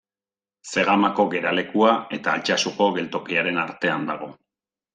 [0.75, 4.35] Zegamako geralekua eta Altsasuko geltokiaren artean dago.